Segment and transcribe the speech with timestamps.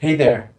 [0.00, 0.52] Hey there!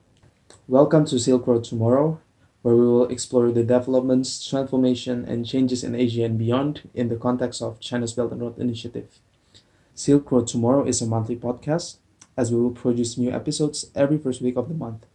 [0.68, 2.22] Welcome to Silk Road Tomorrow,
[2.62, 7.16] where we will explore the developments, transformation, and changes in Asia and beyond in the
[7.16, 9.18] context of China's Belt and Road Initiative.
[9.96, 11.98] Silk Road Tomorrow is a monthly podcast,
[12.38, 15.08] as we will produce new episodes every first week of the month.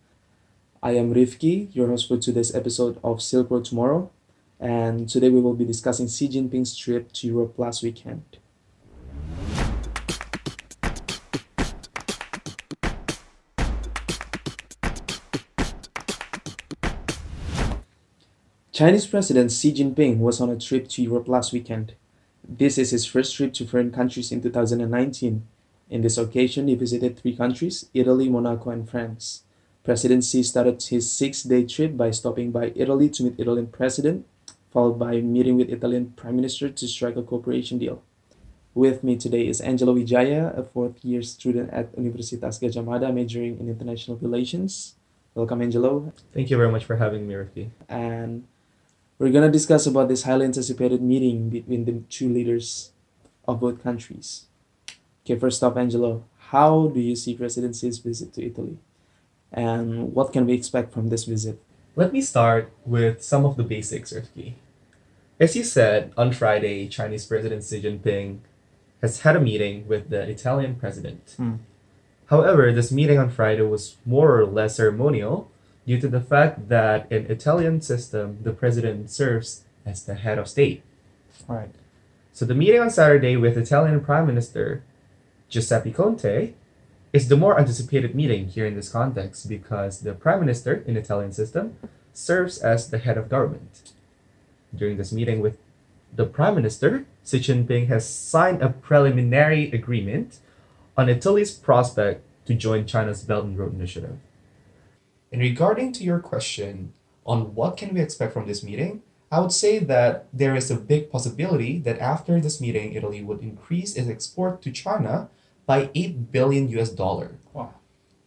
[0.82, 4.11] I am Rifki, your host for today's episode of Silk Road Tomorrow,
[4.58, 8.38] and today we will be discussing Xi Jinping's trip to Europe last weekend.
[18.76, 21.94] Chinese President Xi Jinping was on a trip to Europe last weekend.
[22.46, 25.46] This is his first trip to foreign countries in 2019.
[25.89, 29.44] In this occasion, he visited three countries Italy, Monaco, and France.
[29.82, 34.27] President Xi started his six day trip by stopping by Italy to meet Italian President,
[34.70, 38.02] followed by meeting with Italian Prime Minister to strike a cooperation deal.
[38.74, 43.58] With me today is Angelo Wijaya, a fourth year student at Universitas Gadjah Mada majoring
[43.58, 44.97] in international relations.
[45.34, 46.12] Welcome, Angelo.
[46.34, 47.70] Thank you very much for having me, Rifki.
[47.88, 48.44] And
[49.19, 52.92] we're going to discuss about this highly anticipated meeting between the two leaders
[53.48, 54.47] of both countries.
[55.25, 58.78] Okay, first off, Angelo, how do you see President Xi's visit to Italy?
[59.53, 61.61] And what can we expect from this visit?
[61.97, 64.55] Let me start with some of the basics, Rifki.
[65.41, 68.39] As you said, on Friday, Chinese President Xi Jinping
[69.03, 71.34] has had a meeting with the Italian president.
[71.37, 71.55] Hmm.
[72.27, 75.50] However, this meeting on Friday was more or less ceremonial
[75.86, 80.48] due to the fact that in Italian system, the president serves as the head of
[80.48, 80.82] state.
[81.46, 81.70] Right.
[82.32, 84.82] So the meeting on Saturday with Italian Prime Minister
[85.48, 86.52] Giuseppe Conte
[87.12, 91.32] is the more anticipated meeting here in this context because the Prime Minister in Italian
[91.32, 91.76] system
[92.12, 93.92] serves as the head of government.
[94.74, 95.56] During this meeting with
[96.14, 100.40] the Prime Minister, Xi Jinping has signed a preliminary agreement
[100.96, 104.18] on Italy's prospect to join China's Belt and Road Initiative.
[105.32, 106.92] In regarding to your question
[107.24, 110.77] on what can we expect from this meeting, I would say that there is a
[110.77, 115.28] big possibility that after this meeting, Italy would increase its export to China
[115.66, 117.38] by 8 billion US dollar.
[117.53, 117.75] Wow.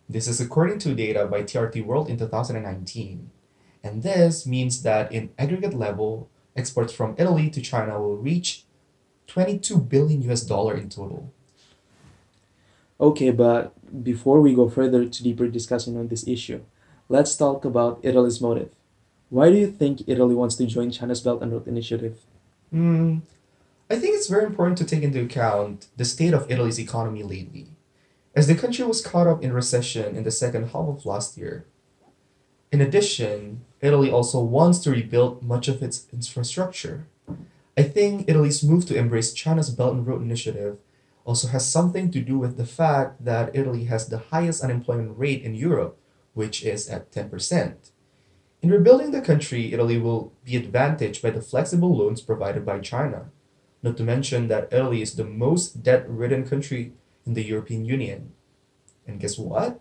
[0.09, 3.31] This is according to data by TRT World in 2019.
[3.81, 8.65] And this means that in aggregate level, exports from Italy to China will reach
[9.27, 11.31] 22 billion US dollar in total.
[12.99, 13.71] Okay, but
[14.03, 16.61] before we go further to deeper discussion on this issue,
[17.09, 18.69] let's talk about Italy's motive.
[19.29, 22.19] Why do you think Italy wants to join China's Belt and Road Initiative?
[22.71, 23.17] Hmm,
[23.89, 27.67] I think it's very important to take into account the state of Italy's economy lately,
[28.35, 31.65] as the country was caught up in recession in the second half of last year.
[32.71, 37.07] In addition, Italy also wants to rebuild much of its infrastructure.
[37.75, 40.77] I think Italy's move to embrace China's Belt and Road Initiative
[41.25, 45.41] also has something to do with the fact that Italy has the highest unemployment rate
[45.41, 45.97] in Europe,
[46.33, 47.75] which is at 10%.
[48.61, 53.31] In rebuilding the country, Italy will be advantaged by the flexible loans provided by China.
[53.81, 56.93] Not to mention that Italy is the most debt ridden country
[57.25, 58.33] in the European Union.
[59.07, 59.79] And guess what?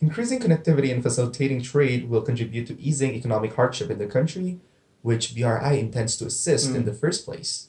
[0.00, 4.60] Increasing connectivity and facilitating trade will contribute to easing economic hardship in the country,
[5.02, 6.86] which BRI intends to assist in Mm.
[6.86, 7.68] the first place.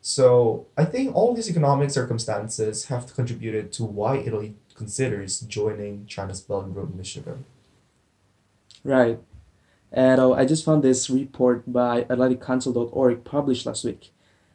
[0.00, 6.40] So I think all these economic circumstances have contributed to why Italy considers joining China's
[6.40, 7.38] Belt and Road Initiative.
[8.84, 9.20] Right.
[9.92, 14.12] And uh, I just found this report by AtlanticCouncil.org published last week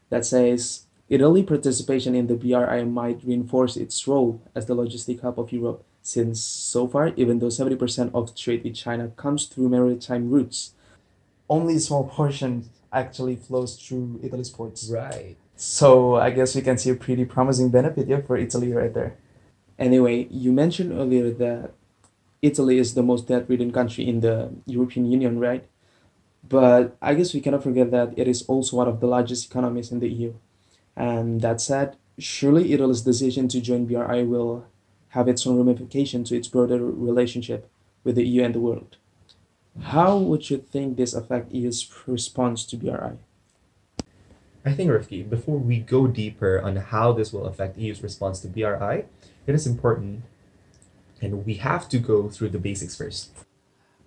[0.09, 5.39] that says Italy participation in the BRI might reinforce its role as the logistic hub
[5.39, 10.29] of Europe, since so far, even though 70% of trade with China comes through maritime
[10.29, 10.73] routes,
[11.49, 14.89] only a small portion actually flows through Italy's ports.
[14.89, 15.35] Right.
[15.55, 19.15] So I guess we can see a pretty promising benefit yeah, for Italy right there.
[19.77, 21.71] Anyway, you mentioned earlier that
[22.41, 25.67] Italy is the most debt-ridden country in the European Union, right?
[26.47, 29.91] But I guess we cannot forget that it is also one of the largest economies
[29.91, 30.33] in the EU.
[30.95, 34.65] And that said, surely Italy's decision to join BRI will
[35.09, 37.69] have its own ramification to its broader relationship
[38.03, 38.97] with the EU and the world.
[39.81, 43.17] How would you think this affect EU's response to BRI?
[44.63, 48.47] I think, Rifki, before we go deeper on how this will affect EU's response to
[48.47, 49.05] BRI,
[49.45, 50.23] it is important
[51.21, 53.31] and we have to go through the basics first.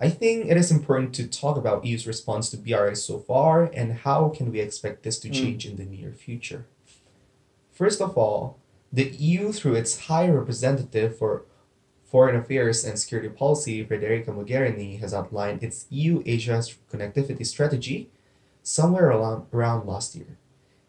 [0.00, 3.92] I think it is important to talk about EU's response to BRS so far and
[3.92, 5.34] how can we expect this to Mm.
[5.34, 6.66] change in the near future.
[7.72, 8.58] First of all,
[8.92, 11.44] the EU through its High Representative for
[12.10, 18.08] Foreign Affairs and Security Policy, Federica Mogherini, has outlined its EU-Asia connectivity strategy
[18.62, 20.38] somewhere around, around last year.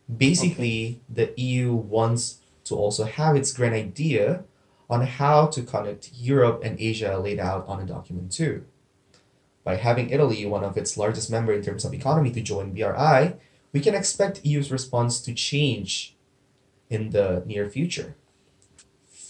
[0.07, 4.43] Basically, the EU wants to also have its grand idea
[4.89, 8.65] on how to connect Europe and Asia laid out on a document too.
[9.63, 13.35] By having Italy, one of its largest member in terms of economy, to join BRI,
[13.71, 16.15] we can expect EU's response to change
[16.89, 18.15] in the near future.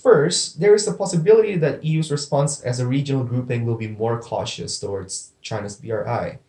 [0.01, 4.17] First, there is the possibility that EU's response as a regional grouping will be more
[4.17, 6.39] cautious towards China's BRI,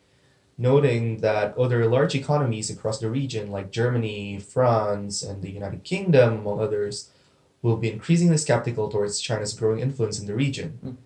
[0.56, 6.38] noting that other large economies across the region, like Germany, France, and the United Kingdom,
[6.38, 7.10] among others,
[7.62, 10.78] will be increasingly skeptical towards China's growing influence in the region.
[10.84, 10.96] Mm.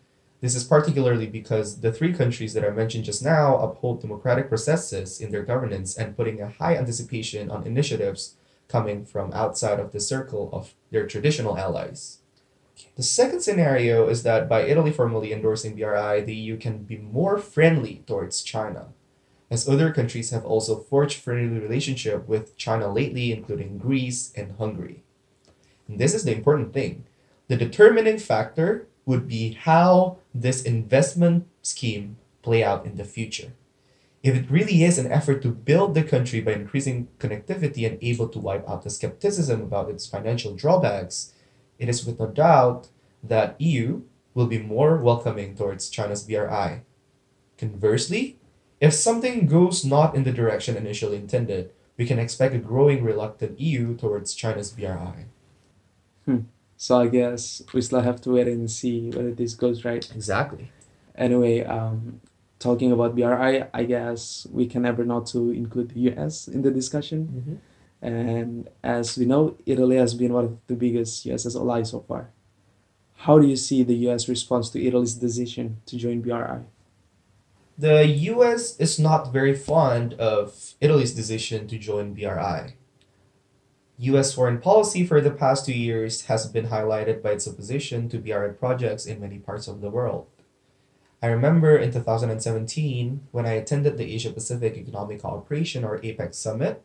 [0.41, 5.21] This is particularly because the three countries that I mentioned just now uphold democratic processes
[5.21, 8.37] in their governance and putting a high anticipation on initiatives
[8.69, 12.19] coming from outside of the circle of their traditional allies.
[12.97, 17.39] The second scenario is that by Italy formally endorsing BRI, the EU can be more
[17.39, 18.89] friendly towards China,
[19.51, 25.04] as other countries have also forged friendly relationship with China lately, including Greece and Hungary.
[25.89, 27.05] And this is the important thing.
[27.49, 33.53] The determining factor would be how this investment scheme play out in the future.
[34.23, 38.29] If it really is an effort to build the country by increasing connectivity and able
[38.29, 41.35] to wipe out the skepticism about its financial drawbacks,
[41.79, 42.89] it is with no doubt
[43.23, 44.03] that EU
[44.33, 46.81] will be more welcoming towards China's BRI.
[47.59, 48.39] Conversely,
[48.81, 53.61] if something goes not in the direction initially intended, we can expect a growing reluctant
[53.61, 55.27] EU towards China's BRI.
[56.77, 60.05] So I guess we still have to wait and see whether this goes right.
[60.15, 60.71] Exactly.
[61.17, 62.21] Anyway, um,
[62.59, 66.71] talking about BRI, I guess we can never not to include the US in the
[66.71, 67.61] discussion.
[68.03, 72.31] And as we know, Italy has been one of the biggest US's allies so far.
[73.25, 76.65] How do you see the US response to Italy's decision to join BRI?
[77.79, 82.75] The US is not very fond of Italy's decision to join BRI.
[83.99, 88.19] US foreign policy for the past two years has been highlighted by its opposition to
[88.19, 90.27] BRI projects in many parts of the world.
[91.23, 96.83] I remember in 2017, when I attended the Asia Pacific Economic Cooperation or APEC Summit,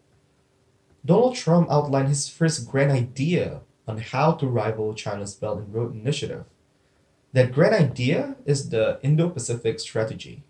[1.04, 5.96] Donald Trump outlined his first grand idea on how to rival China's Belt and Road
[5.96, 6.46] Initiative.
[7.34, 10.44] That grand idea is the Indo Pacific Strategy.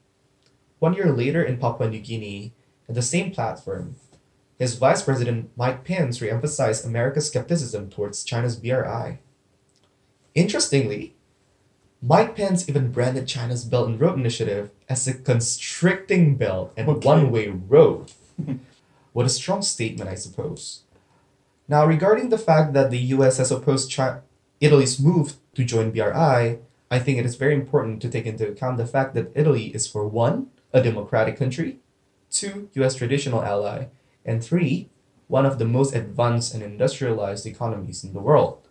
[0.80, 2.54] One year later in Papua New Guinea,
[2.88, 3.96] at the same platform,
[4.60, 9.20] his Vice President Mike Pence reemphasized America's skepticism towards China's BRI.
[10.36, 11.16] Interestingly,
[12.02, 17.08] Mike Pence even branded China's Belt and Road Initiative as a constricting belt and Okay.
[17.08, 18.12] one way road.
[19.14, 20.84] what a strong statement, I suppose.
[21.68, 24.20] Now, regarding the fact that the US has opposed Chi-
[24.60, 26.60] Italy's move to join BRI,
[26.92, 29.88] I think it is very important to take into account the fact that Italy is,
[29.88, 31.80] for one, a democratic country,
[32.32, 33.86] two, US traditional ally,
[34.30, 34.90] and three,
[35.28, 38.68] one of the most advanced and industrialized economies in the world.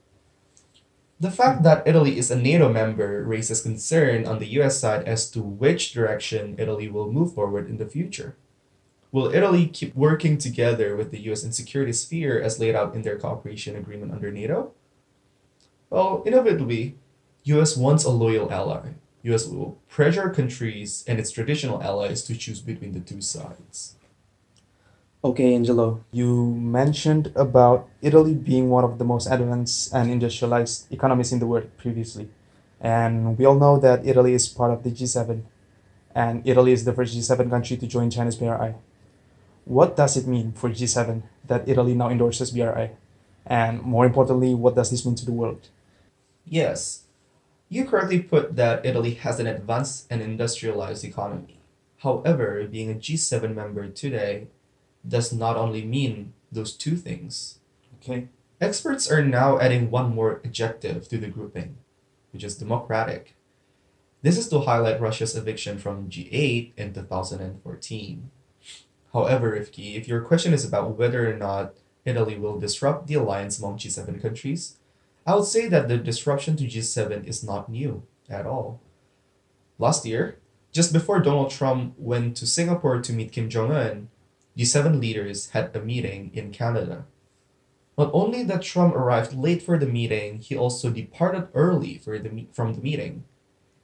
[1.20, 5.28] The fact that Italy is a NATO member raises concern on the US side as
[5.32, 8.36] to which direction Italy will move forward in the future.
[9.10, 13.02] Will Italy keep working together with the US in security sphere as laid out in
[13.02, 14.72] their cooperation agreement under NATO?
[15.90, 16.94] Well, inevitably,
[17.44, 18.94] US wants a loyal ally.
[19.22, 23.97] US will pressure countries and its traditional allies to choose between the two sides.
[25.24, 31.32] Okay, Angelo, you mentioned about Italy being one of the most advanced and industrialized economies
[31.32, 32.28] in the world previously.
[32.80, 35.42] And we all know that Italy is part of the G7,
[36.14, 38.76] and Italy is the first G7 country to join China's BRI.
[39.64, 42.92] What does it mean for G7 that Italy now endorses BRI?
[43.44, 45.66] And more importantly, what does this mean to the world?
[46.46, 47.02] Yes,
[47.68, 51.58] you correctly put that Italy has an advanced and industrialized economy.
[52.06, 54.46] However, being a G7 member today
[55.06, 57.58] does not only mean those two things.
[57.96, 58.28] Okay.
[58.60, 61.78] Experts are now adding one more adjective to the grouping,
[62.32, 63.36] which is democratic.
[64.22, 68.30] This is to highlight Russia's eviction from G8 in 2014.
[69.12, 71.74] However, Rifki, if your question is about whether or not
[72.04, 74.78] Italy will disrupt the alliance among G7 countries,
[75.24, 78.80] I would say that the disruption to G7 is not new at all.
[79.78, 80.38] Last year,
[80.72, 84.08] just before Donald Trump went to Singapore to meet Kim Jong un,
[84.58, 87.06] G7 leaders had a meeting in Canada.
[87.96, 92.74] Not only that Trump arrived late for the meeting, he also departed early the from
[92.74, 93.24] the meeting.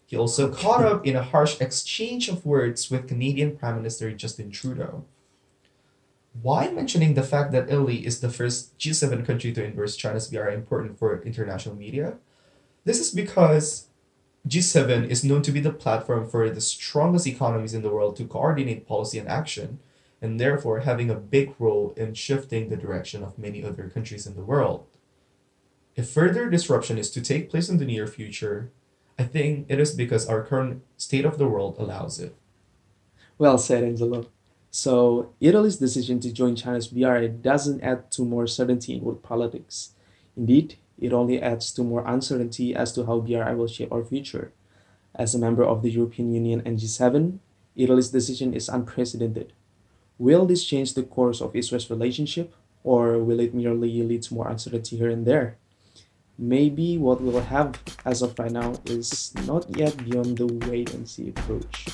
[0.06, 4.50] He also caught up in a harsh exchange of words with Canadian Prime Minister Justin
[4.50, 5.04] Trudeau.
[6.42, 10.52] Why mentioning the fact that Italy is the first G7 country to endorse China's BRI
[10.52, 12.18] important for international media?
[12.84, 13.86] This is because
[14.46, 18.24] G7 is known to be the platform for the strongest economies in the world to
[18.24, 19.78] coordinate policy and action,
[20.20, 24.34] and therefore having a big role in shifting the direction of many other countries in
[24.36, 24.86] the world.
[25.96, 28.72] If further disruption is to take place in the near future,
[29.18, 32.34] I think it is because our current state of the world allows it.
[33.38, 34.26] Well said, Angelo.
[34.70, 39.90] So, Italy's decision to join China's BRI doesn't add to more certainty in world politics.
[40.36, 44.52] Indeed, it only adds to more uncertainty as to how BRI will shape our future.
[45.14, 47.38] As a member of the European Union and G7,
[47.76, 49.52] Italy's decision is unprecedented.
[50.18, 52.54] Will this change the course of Israel's relationship,
[52.84, 55.56] or will it merely lead to more uncertainty here and there?
[56.38, 61.08] Maybe what we'll have as of right now is not yet beyond the wait and
[61.08, 61.88] see approach.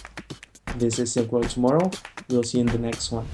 [0.77, 1.91] This is Silk Road Tomorrow.
[2.29, 3.27] We'll see you in the next one.